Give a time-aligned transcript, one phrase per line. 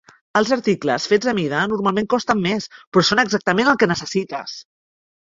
[0.39, 4.57] Els articles fets a mida normalment costen més, però són exactament el que necessites.